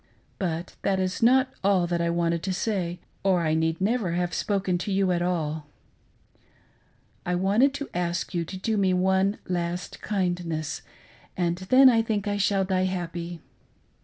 But 0.39 0.77
that 0.81 0.99
is 0.99 1.21
not 1.21 1.53
all 1.63 1.87
I 1.93 2.09
wanted 2.09 2.41
to 2.41 2.53
say, 2.53 3.01
or 3.23 3.41
I 3.41 3.53
need 3.53 3.79
never 3.79 4.13
have 4.13 4.33
spoken 4.33 4.79
to 4.79 4.91
you 4.91 5.11
at 5.11 5.21
all. 5.21 5.67
I 7.23 7.35
wanted 7.35 7.71
to 7.75 7.89
ask 7.93 8.33
you 8.33 8.43
to 8.45 8.57
do 8.57 8.77
me 8.77 8.95
one 8.95 9.37
last 9.47 10.01
kindness, 10.01 10.81
and 11.37 11.57
then 11.69 11.87
I 11.87 12.01
think 12.01 12.27
I 12.27 12.37
shall 12.37 12.65
die 12.65 12.85
happy. 12.85 13.41